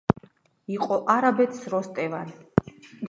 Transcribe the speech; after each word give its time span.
იყო 0.75 0.97
არაბეთს 1.15 1.61
როსტევან 1.75 2.33